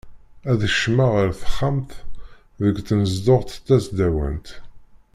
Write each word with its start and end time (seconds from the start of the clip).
Ad 0.51 0.59
kecmeɣ 0.71 1.09
ɣer 1.15 1.29
texxamt 1.41 1.91
deg 2.63 2.75
tnezduɣt 2.87 3.49
tasdawant. 3.65 4.47